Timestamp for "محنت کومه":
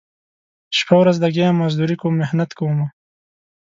2.21-2.87